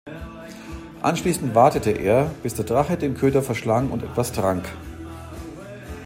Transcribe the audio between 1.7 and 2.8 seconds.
er, bis der